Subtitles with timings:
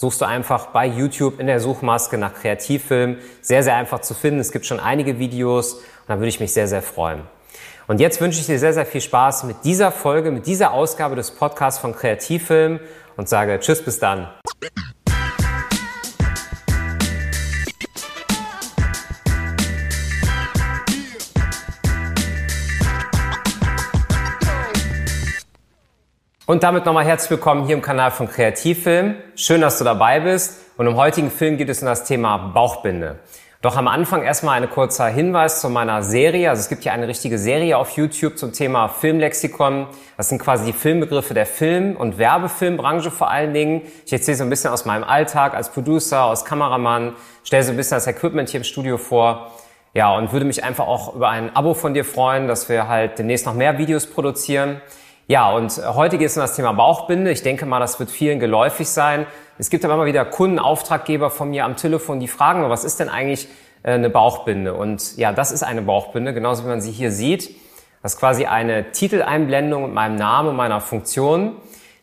[0.00, 3.18] suchst du einfach bei YouTube in der Suchmaske nach Kreativfilm.
[3.42, 4.40] Sehr, sehr einfach zu finden.
[4.40, 7.20] Es gibt schon einige Videos und da würde ich mich sehr, sehr freuen.
[7.86, 11.16] Und jetzt wünsche ich dir sehr, sehr viel Spaß mit dieser Folge, mit dieser Ausgabe
[11.16, 12.80] des Podcasts von Kreativfilm
[13.18, 14.28] und sage Tschüss, bis dann.
[26.50, 29.14] Und damit nochmal herzlich willkommen hier im Kanal von Kreativfilm.
[29.36, 30.60] Schön, dass du dabei bist.
[30.76, 33.20] Und im heutigen Film geht es um das Thema Bauchbinde.
[33.62, 36.50] Doch am Anfang erstmal ein kurzer Hinweis zu meiner Serie.
[36.50, 39.86] Also es gibt hier eine richtige Serie auf YouTube zum Thema Filmlexikon.
[40.16, 43.82] Das sind quasi die Filmbegriffe der Film- und Werbefilmbranche vor allen Dingen.
[44.04, 47.76] Ich erzähle so ein bisschen aus meinem Alltag als Producer, als Kameramann, stelle so ein
[47.76, 49.52] bisschen das Equipment hier im Studio vor.
[49.94, 53.20] Ja, und würde mich einfach auch über ein Abo von dir freuen, dass wir halt
[53.20, 54.80] demnächst noch mehr Videos produzieren.
[55.30, 57.30] Ja, und heute geht es um das Thema Bauchbinde.
[57.30, 59.26] Ich denke mal, das wird vielen geläufig sein.
[59.58, 62.98] Es gibt aber immer wieder Kunden, Auftraggeber von mir am Telefon, die fragen, was ist
[62.98, 63.46] denn eigentlich
[63.84, 64.74] äh, eine Bauchbinde?
[64.74, 67.54] Und ja, das ist eine Bauchbinde, genauso wie man sie hier sieht.
[68.02, 71.52] Das ist quasi eine Titeleinblendung mit meinem Namen und meiner Funktion.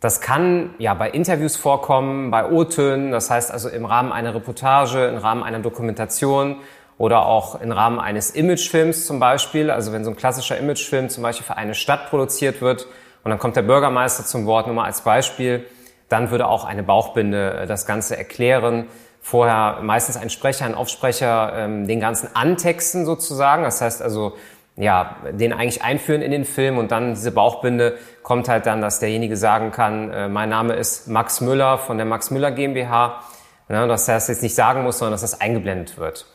[0.00, 5.06] Das kann ja bei Interviews vorkommen, bei O-Tönen, das heißt also im Rahmen einer Reportage,
[5.06, 6.56] im Rahmen einer Dokumentation
[6.98, 9.70] oder auch im Rahmen eines Imagefilms zum Beispiel.
[9.70, 12.88] Also wenn so ein klassischer Imagefilm zum Beispiel für eine Stadt produziert wird
[13.24, 15.66] und dann kommt der Bürgermeister zum Wort, nur mal als Beispiel.
[16.08, 18.86] Dann würde auch eine Bauchbinde äh, das Ganze erklären.
[19.20, 23.62] Vorher meistens ein Sprecher, ein Aufsprecher, ähm, den ganzen Antexten sozusagen.
[23.62, 24.34] Das heißt also,
[24.76, 29.00] ja, den eigentlich einführen in den Film und dann diese Bauchbinde kommt halt dann, dass
[29.00, 33.20] derjenige sagen kann, äh, mein Name ist Max Müller von der Max Müller GmbH.
[33.68, 36.26] Ja, dass er das jetzt nicht sagen muss, sondern dass das eingeblendet wird.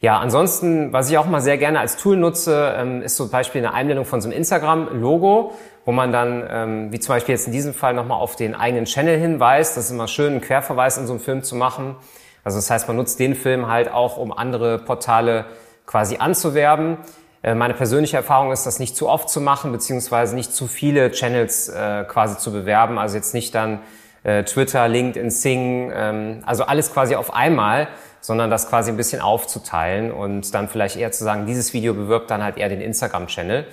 [0.00, 3.64] Ja, ansonsten, was ich auch mal sehr gerne als Tool nutze, ähm, ist zum Beispiel
[3.64, 5.54] eine Einblendung von so einem Instagram-Logo,
[5.86, 8.84] wo man dann, ähm, wie zum Beispiel jetzt in diesem Fall, nochmal auf den eigenen
[8.84, 9.76] Channel hinweist.
[9.76, 11.96] Das ist immer schön, einen Querverweis in so einem Film zu machen.
[12.44, 15.46] Also das heißt, man nutzt den Film halt auch, um andere Portale
[15.86, 16.98] quasi anzuwerben.
[17.42, 21.12] Äh, meine persönliche Erfahrung ist, das nicht zu oft zu machen, beziehungsweise nicht zu viele
[21.12, 22.98] Channels äh, quasi zu bewerben.
[22.98, 23.78] Also jetzt nicht dann
[24.24, 27.86] äh, Twitter, LinkedIn, Sing, ähm, also alles quasi auf einmal,
[28.20, 32.28] sondern das quasi ein bisschen aufzuteilen und dann vielleicht eher zu sagen, dieses Video bewirbt
[32.28, 33.66] dann halt eher den Instagram-Channel.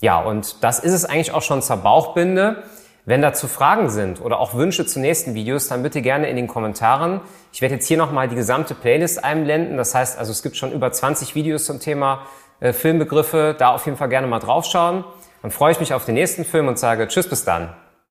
[0.00, 2.62] Ja, und das ist es eigentlich auch schon zur Bauchbinde.
[3.04, 6.46] Wenn dazu Fragen sind oder auch Wünsche zu nächsten Videos, dann bitte gerne in den
[6.46, 7.22] Kommentaren.
[7.52, 9.78] Ich werde jetzt hier nochmal die gesamte Playlist einblenden.
[9.78, 12.26] Das heißt also, es gibt schon über 20 Videos zum Thema
[12.60, 13.56] äh, Filmbegriffe.
[13.58, 15.04] Da auf jeden Fall gerne mal draufschauen.
[15.42, 17.70] Dann freue ich mich auf den nächsten Film und sage Tschüss bis dann.